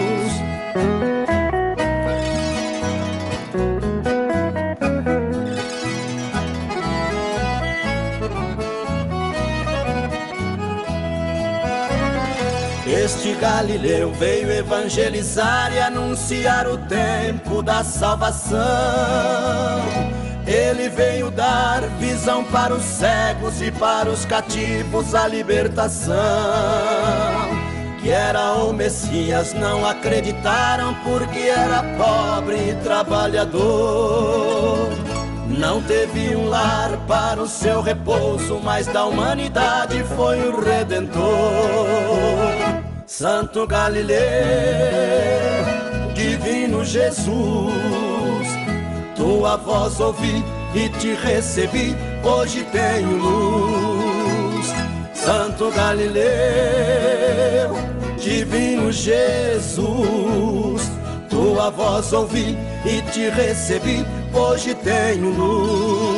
Galileu 13.40 14.12
veio 14.14 14.52
evangelizar 14.52 15.72
e 15.72 15.80
anunciar 15.80 16.68
o 16.68 16.78
tempo 16.78 17.62
da 17.62 17.84
salvação. 17.84 18.58
Ele 20.48 20.90
veio 20.90 21.30
dar 21.30 21.82
visão 22.00 22.44
para 22.46 22.74
os 22.74 22.84
cegos 22.84 23.62
e 23.62 23.72
para 23.72 24.10
os 24.10 24.26
cativos 24.26 25.14
a 25.14 25.28
libertação. 25.28 26.16
Que 28.02 28.10
era 28.10 28.54
o 28.54 28.74
Messias, 28.74 29.54
não 29.54 29.86
acreditaram 29.86 30.96
porque 31.04 31.40
era 31.40 31.84
pobre 31.96 32.72
e 32.72 32.76
trabalhador. 32.84 34.90
Não 35.48 35.82
teve 35.84 36.36
um 36.36 36.50
lar 36.50 36.98
para 37.08 37.40
o 37.42 37.48
seu 37.48 37.82
repouso, 37.82 38.60
mas 38.64 38.88
da 38.88 39.06
humanidade 39.06 40.04
foi 40.16 40.40
o 40.48 40.60
Redentor. 40.60 42.57
Santo 43.08 43.66
Galileu, 43.66 44.18
Divino 46.14 46.84
Jesus, 46.84 47.32
tua 49.16 49.55
voz 49.55 49.97
ouvi 50.01 50.43
e 50.76 50.89
te 50.89 51.14
recebi, 51.14 51.95
hoje 52.22 52.66
tenho 52.66 53.18
luz. 53.18 54.68
Santo 55.14 55.72
Galileu, 55.72 56.28
Divino 58.20 58.91
Jesus, 58.91 59.88
tua 61.30 61.70
voz 61.70 62.12
ouvi 62.12 62.58
e 62.86 63.01
te 63.14 63.30
recebi, 63.30 64.05
hoje 64.34 64.76
tenho 64.76 65.30
luz. 65.30 66.16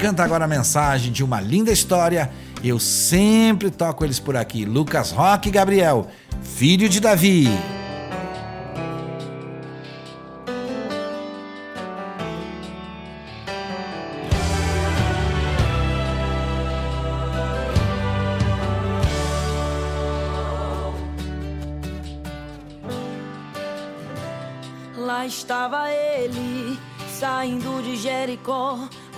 Canta 0.00 0.24
agora 0.24 0.46
a 0.46 0.48
mensagem 0.48 1.12
de 1.12 1.22
uma 1.22 1.42
linda 1.42 1.70
história, 1.70 2.30
eu 2.64 2.78
sempre 2.78 3.70
toco 3.70 4.02
eles 4.02 4.18
por 4.18 4.34
aqui. 4.34 4.64
Lucas 4.64 5.10
Roque 5.10 5.50
Gabriel, 5.50 6.08
filho 6.42 6.88
de 6.88 7.00
Davi. 7.00 7.48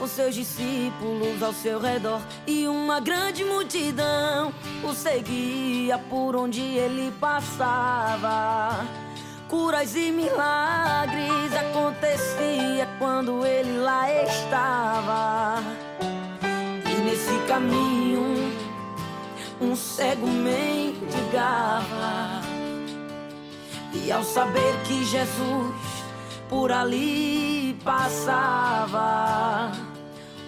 Com 0.03 0.09
seus 0.09 0.34
discípulos 0.34 1.40
ao 1.44 1.53
seu 1.53 1.78
redor, 1.78 2.20
e 2.44 2.66
uma 2.66 2.98
grande 2.98 3.44
multidão 3.44 4.53
o 4.82 4.92
seguia 4.92 5.96
por 5.96 6.34
onde 6.34 6.61
ele 6.61 7.12
passava. 7.20 8.84
Curas 9.48 9.94
e 9.94 10.11
milagres 10.11 11.55
acontecia 11.55 12.88
quando 12.98 13.46
ele 13.46 13.78
lá 13.78 14.11
estava. 14.24 15.62
E 16.00 16.94
nesse 17.05 17.38
caminho, 17.46 18.53
um 19.61 19.76
cego 19.76 20.26
mendigava. 20.26 21.62
E 23.94 24.11
ao 24.11 24.24
saber 24.24 24.82
que 24.82 25.05
Jesus 25.05 25.76
por 26.48 26.72
ali 26.72 27.78
passava, 27.84 29.70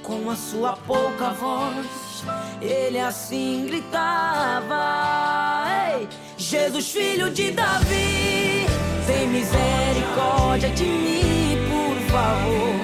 com 0.04 0.30
a 0.30 0.36
sua 0.36 0.76
pouca 0.86 1.30
voz, 1.30 2.24
ele 2.60 3.00
assim 3.00 3.66
gritava: 3.66 4.74
Ei, 5.98 6.08
Jesus, 6.36 6.90
filho 6.90 7.30
de 7.30 7.50
Davi, 7.50 8.66
tem 9.06 9.26
misericórdia 9.28 10.70
de 10.70 10.84
mim, 10.84 11.58
por 11.70 11.96
favor. 12.12 12.74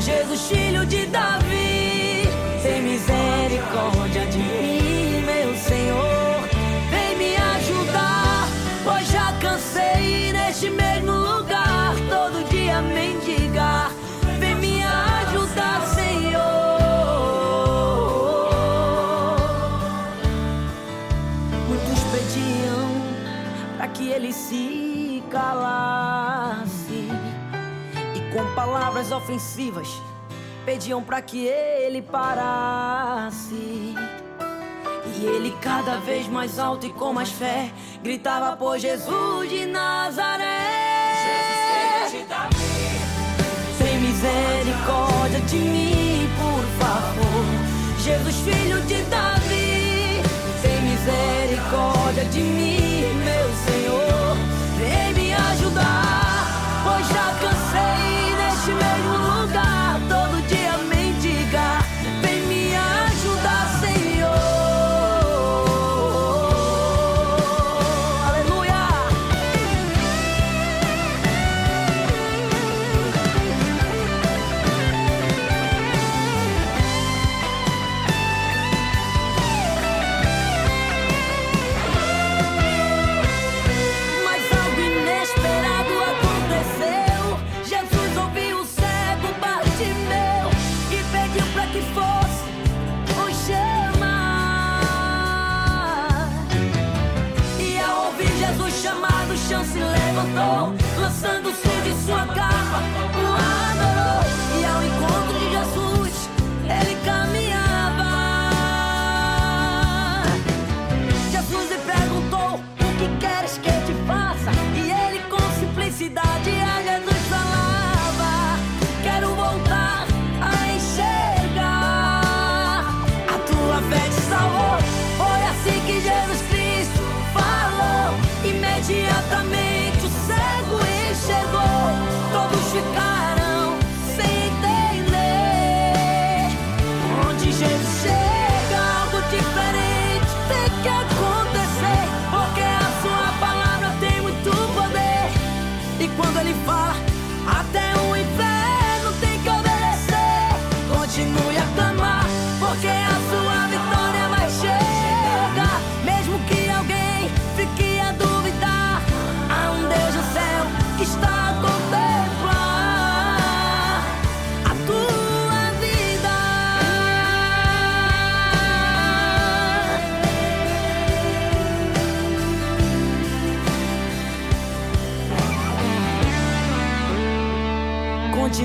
Jesus, 0.00 0.42
filho 0.42 0.84
de 0.86 1.06
Davi, 1.06 2.28
tem 2.62 2.82
misericórdia 2.82 4.26
de 4.26 4.38
mim, 4.38 5.22
meu 5.24 5.56
Senhor. 5.56 6.46
Vem 6.90 7.16
me 7.16 7.36
ajudar, 7.36 8.48
pois 8.84 9.08
já 9.08 9.32
cansei 9.40 10.30
neste 10.32 10.68
mesmo 10.70 11.12
lugar, 11.12 11.94
todo 12.10 12.46
dia 12.50 12.82
mendigar. 12.82 13.25
Palavras 28.96 29.12
ofensivas 29.12 29.88
pediam 30.64 31.02
para 31.02 31.20
que 31.20 31.44
ele 31.46 32.00
parasse. 32.00 33.54
E 33.54 35.24
ele 35.24 35.54
cada 35.60 35.98
vez 35.98 36.26
mais 36.26 36.58
alto 36.58 36.86
e 36.86 36.90
com 36.90 37.12
mais 37.12 37.30
fé 37.30 37.70
gritava 38.02 38.56
por 38.56 38.78
Jesus 38.78 39.50
de 39.50 39.66
Nazaré. 39.66 40.46
Jesus, 42.08 42.22
de 42.22 42.28
Davi. 42.28 42.56
Tem 43.78 43.98
misericórdia 43.98 45.40
de 45.40 45.56
mim, 45.56 46.28
por 46.38 46.64
favor. 46.80 47.44
Jesus, 48.02 48.36
filho 48.36 48.80
de 48.82 49.02
Davi. 49.10 50.22
Tem 50.62 50.80
misericórdia 50.82 52.24
de 52.24 52.40
mim, 52.40 53.02
meu 53.24 53.50
Senhor. 53.66 54.25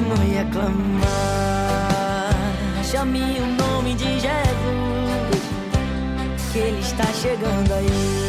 Continue 0.01 0.39
a 0.39 0.45
clamar, 0.45 1.03
chame 2.83 3.21
o 3.39 3.45
nome 3.45 3.93
de 3.93 4.19
Jesus, 4.19 5.43
que 6.51 6.57
Ele 6.57 6.79
está 6.79 7.05
chegando 7.13 7.71
aí. 7.71 8.20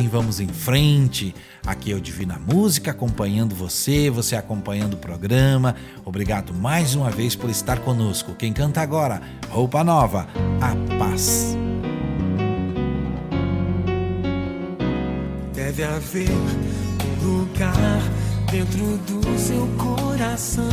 Assim 0.00 0.08
vamos 0.08 0.40
em 0.40 0.48
frente. 0.48 1.34
Aqui 1.66 1.92
é 1.92 1.94
o 1.94 2.00
Divina 2.00 2.38
Música 2.38 2.90
acompanhando 2.90 3.54
você, 3.54 4.08
você 4.08 4.34
acompanhando 4.34 4.94
o 4.94 4.96
programa. 4.96 5.76
Obrigado 6.04 6.54
mais 6.54 6.94
uma 6.94 7.10
vez 7.10 7.36
por 7.36 7.50
estar 7.50 7.80
conosco. 7.80 8.34
Quem 8.34 8.52
canta 8.52 8.80
agora? 8.80 9.20
Roupa 9.50 9.84
Nova, 9.84 10.26
A 10.60 10.96
Paz. 10.98 11.54
Deve 15.52 15.84
haver 15.84 16.30
um 16.30 17.38
lugar 17.38 18.00
dentro 18.50 18.96
do 19.06 19.38
seu 19.38 19.66
coração 19.76 20.64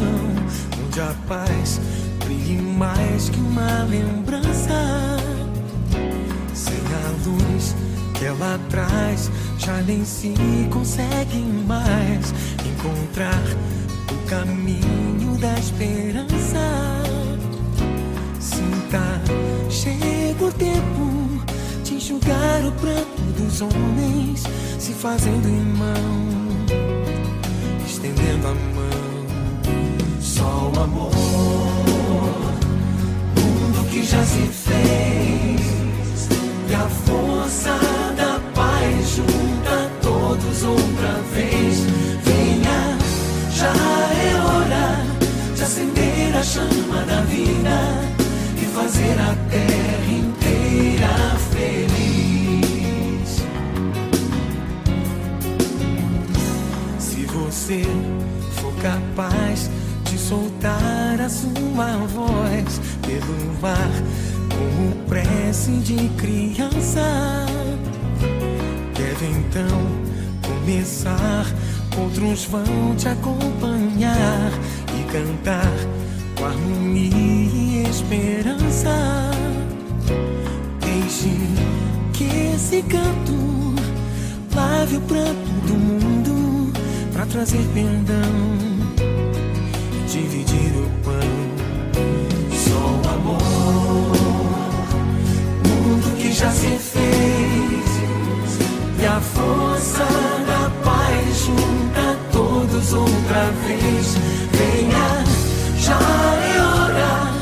onde 0.86 1.02
a 1.02 1.14
paz 1.28 1.82
brilhe 2.24 2.62
mais 2.62 3.30
que 3.30 3.40
uma 3.40 3.84
lembrança. 3.84 5.18
Sem 6.54 6.74
a 6.76 7.30
luz 7.30 7.87
ela 8.28 8.60
traz, 8.70 9.32
já 9.58 9.82
nem 9.84 10.04
se 10.04 10.34
consegue 10.70 11.40
mais 11.66 12.34
encontrar 12.66 13.42
o 14.12 14.30
caminho 14.30 15.38
da 15.40 15.58
esperança. 15.58 16.60
Sinta, 18.40 19.22
chega 19.70 20.44
o 20.44 20.52
tempo 20.52 21.42
de 21.84 21.96
enxugar 21.96 22.66
o 22.66 22.72
pranto 22.74 23.22
dos 23.38 23.62
homens, 23.62 24.44
se 24.78 24.92
fazendo 24.92 25.48
irmão, 25.48 25.96
estendendo 27.86 28.48
a 28.48 28.54
mão. 28.54 28.98
Só 30.20 30.72
o 30.76 30.80
amor, 30.82 31.12
mundo 33.36 33.90
que 33.90 34.04
já 34.04 34.24
se 34.24 34.48
fez, 34.48 35.87
e 36.70 36.76
a 36.76 36.90
força 36.90 37.80
da 38.16 38.40
paz 38.54 39.16
junta 39.16 39.90
todos 40.02 40.64
outra 40.64 41.14
vez. 41.34 41.86
Venha, 42.24 42.98
já 43.52 43.74
é 43.74 44.36
hora 44.36 45.06
de 45.56 45.64
acender 45.64 46.36
a 46.36 46.44
chama 46.44 47.04
da 47.06 47.22
vida 47.22 47.80
e 48.62 48.66
fazer 48.66 49.18
a 49.20 49.36
terra 49.50 50.12
inteira 50.12 51.38
feliz. 51.52 53.30
Se 57.00 57.26
você 57.26 57.84
for 58.60 58.74
capaz 58.82 59.70
de 60.04 60.18
soltar 60.18 61.22
a 61.22 61.30
sua 61.30 61.98
voz 62.14 62.82
pelo 63.06 63.66
ar 63.66 63.92
como 64.50 64.92
prece 65.48 65.72
de 65.78 66.10
criança, 66.18 67.46
deve 68.94 69.26
então 69.28 69.80
começar. 70.42 71.46
Outros 71.98 72.46
vão 72.46 72.96
te 72.98 73.08
acompanhar 73.08 74.52
e 74.94 75.04
cantar 75.10 75.72
com 76.38 76.46
harmonia 76.46 77.14
e 77.16 77.90
esperança. 77.90 78.92
Deixe 80.82 81.32
que 82.12 82.26
esse 82.54 82.82
canto 82.82 83.74
lave 84.54 84.98
o 84.98 85.02
pranto 85.02 85.50
do 85.66 85.74
mundo 85.76 86.74
pra 87.14 87.26
trazer 87.26 87.66
perdão 87.74 88.67
já 96.38 96.52
se 96.52 96.68
fez 96.78 97.88
e 99.02 99.06
a 99.08 99.20
força 99.20 100.06
da 100.46 100.70
paz 100.86 101.40
junta 101.40 102.16
todos 102.32 102.94
outra 102.94 103.52
vez. 103.66 104.16
Venha, 104.52 105.24
já 105.80 105.98
é 105.98 106.62
hora 106.62 107.34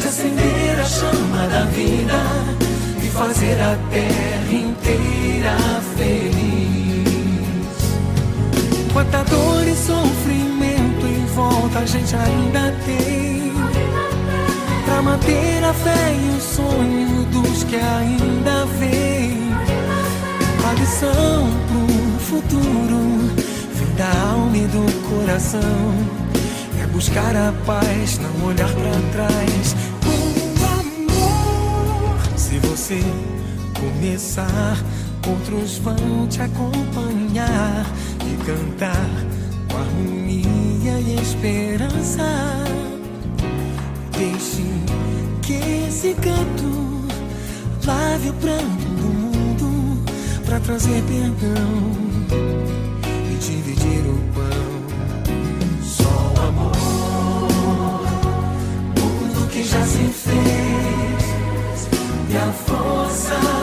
de 0.00 0.08
acender 0.08 0.80
a 0.80 0.84
chama 0.84 1.46
vida 1.66 2.20
e 3.00 3.08
fazer 3.10 3.56
a 3.60 3.78
terra 3.88 4.52
inteira 4.52 5.56
feliz. 5.96 7.20
Quanta 8.92 9.22
dor 9.30 9.64
e 9.64 9.76
sofrimento 9.76 11.06
em 11.06 11.26
volta 11.36 11.78
a 11.78 11.86
gente 11.86 12.16
ainda 12.16 12.74
tem. 12.84 13.69
Manter 15.02 15.64
a 15.64 15.72
fé 15.72 16.14
e 16.14 16.36
o 16.36 16.40
sonho 16.40 17.24
dos 17.32 17.64
que 17.64 17.76
ainda 17.76 18.66
vêm. 18.78 19.50
A 20.68 20.72
lição 20.74 21.48
pro 21.68 22.20
futuro 22.20 23.34
vem 23.72 23.94
da 23.96 24.30
alma 24.30 24.56
e 24.58 24.66
do 24.66 24.84
coração. 25.08 25.60
É 26.82 26.86
buscar 26.88 27.34
a 27.34 27.52
paz, 27.64 28.18
não 28.18 28.48
olhar 28.48 28.68
pra 28.68 28.92
trás. 29.12 29.74
Com 30.04 30.20
amor. 31.18 32.20
Se 32.36 32.58
você 32.58 33.00
começar, 33.80 34.76
outros 35.26 35.78
vão 35.78 36.28
te 36.28 36.42
acompanhar 36.42 37.86
e 38.26 38.36
cantar 38.44 39.08
com 39.70 39.78
harmonia 39.78 41.00
e 41.00 41.18
esperança. 41.22 42.79
Canto 46.20 46.70
lave 47.86 48.28
o 48.28 48.32
pranto 48.34 48.84
do 49.00 49.08
mundo 49.08 50.04
pra 50.44 50.60
trazer 50.60 51.02
perdão 51.02 51.92
e 53.30 53.34
dividir 53.36 54.04
o 54.06 54.18
pão. 54.34 54.70
Só 55.82 56.04
o 56.04 56.40
amor, 56.48 58.02
tudo 58.94 59.48
que 59.50 59.62
já 59.64 59.84
se 59.84 60.04
fez 60.08 61.88
e 62.30 62.36
a 62.36 62.52
força 62.52 63.59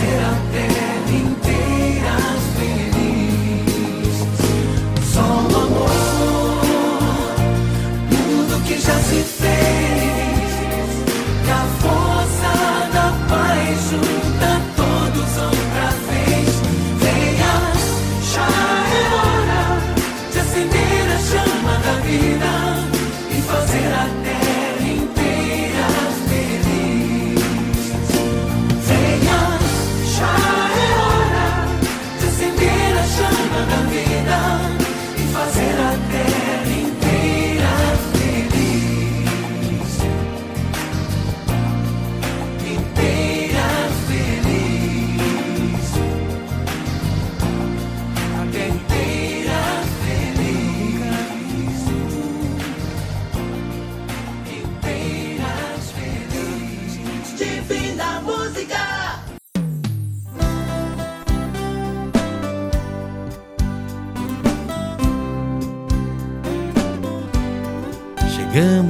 e 0.00 0.77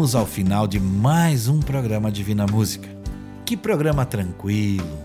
Chegamos 0.08 0.14
ao 0.14 0.26
final 0.26 0.66
de 0.66 0.80
mais 0.80 1.48
um 1.48 1.60
programa 1.60 2.10
Divina 2.10 2.46
Música. 2.46 2.88
Que 3.44 3.58
programa 3.58 4.06
tranquilo. 4.06 4.98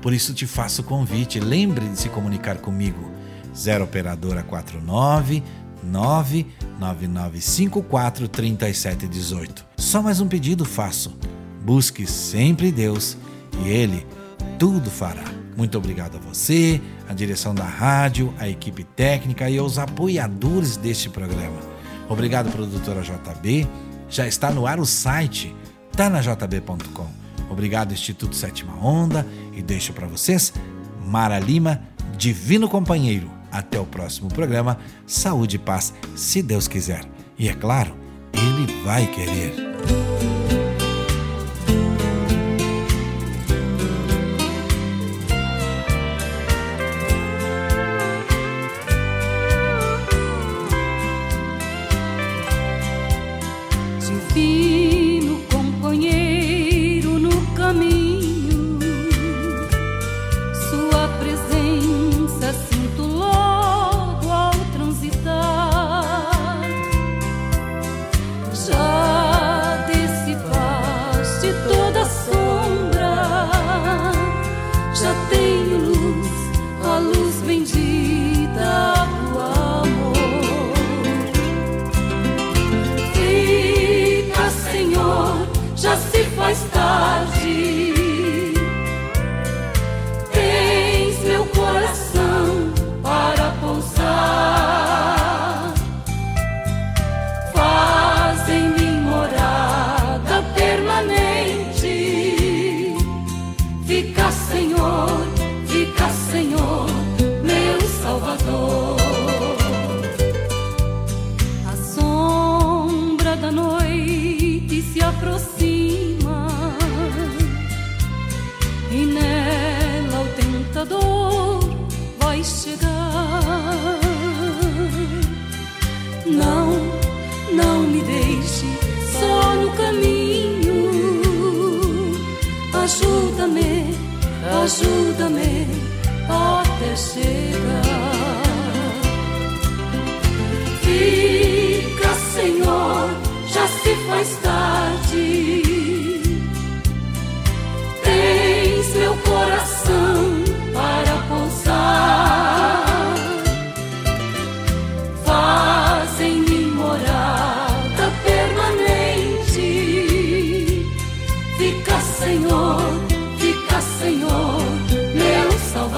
Por 0.00 0.14
isso 0.14 0.32
te 0.32 0.46
faço 0.46 0.80
o 0.80 0.84
convite, 0.84 1.38
lembre 1.38 1.86
de 1.86 1.98
se 1.98 2.08
comunicar 2.08 2.56
comigo. 2.56 3.10
0 3.54 3.84
operadora 3.84 4.42
49 4.42 5.42
99954 5.82 8.28
3718. 8.28 9.66
Só 9.76 10.00
mais 10.00 10.22
um 10.22 10.26
pedido 10.26 10.64
faço. 10.64 11.14
Busque 11.62 12.06
sempre 12.06 12.72
Deus 12.72 13.18
e 13.62 13.68
ele 13.68 14.06
tudo 14.58 14.90
fará. 14.90 15.24
Muito 15.54 15.76
obrigado 15.76 16.16
a 16.16 16.20
você, 16.20 16.80
a 17.06 17.12
direção 17.12 17.54
da 17.54 17.66
rádio, 17.66 18.32
a 18.38 18.48
equipe 18.48 18.84
técnica 18.84 19.50
e 19.50 19.58
aos 19.58 19.78
apoiadores 19.78 20.78
deste 20.78 21.10
programa. 21.10 21.60
Obrigado, 22.08 22.50
produtora 22.50 23.02
JB. 23.02 23.68
Já 24.10 24.26
está 24.26 24.50
no 24.50 24.66
ar 24.66 24.80
o 24.80 24.84
site, 24.84 25.54
tá 25.92 26.10
na 26.10 26.20
jb.com. 26.20 27.08
Obrigado, 27.48 27.92
Instituto 27.92 28.34
Sétima 28.34 28.74
Onda. 28.84 29.26
E 29.52 29.62
deixo 29.62 29.92
para 29.92 30.06
vocês 30.06 30.52
Mara 31.06 31.38
Lima, 31.38 31.82
Divino 32.16 32.68
Companheiro. 32.68 33.30
Até 33.50 33.80
o 33.80 33.86
próximo 33.86 34.28
programa. 34.28 34.78
Saúde 35.06 35.56
e 35.56 35.58
paz, 35.58 35.94
se 36.14 36.42
Deus 36.42 36.68
quiser. 36.68 37.04
E 37.38 37.48
é 37.48 37.54
claro, 37.54 37.96
Ele 38.32 38.84
vai 38.84 39.06
querer. 39.06 39.54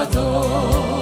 Salvador. 0.03 1.01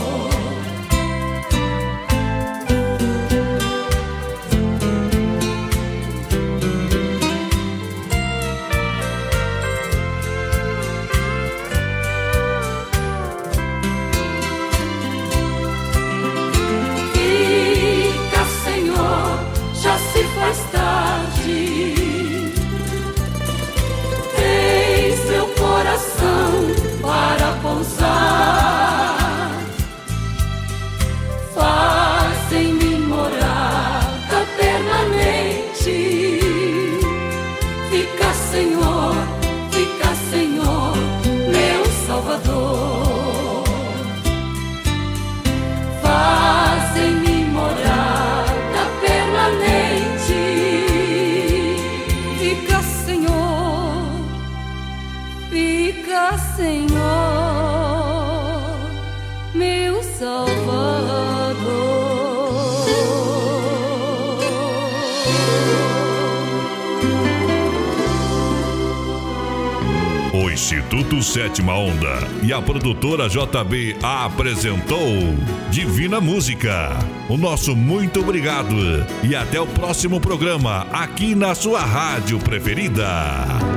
e 72.42 72.52
a 72.52 72.60
produtora 72.60 73.28
JB 73.28 73.96
apresentou 74.02 75.36
Divina 75.70 76.20
Música. 76.20 76.90
O 77.28 77.36
nosso 77.36 77.76
muito 77.76 78.20
obrigado 78.20 78.74
e 79.22 79.34
até 79.34 79.60
o 79.60 79.66
próximo 79.66 80.20
programa 80.20 80.86
aqui 80.92 81.34
na 81.34 81.54
sua 81.54 81.80
rádio 81.80 82.38
preferida. 82.38 83.69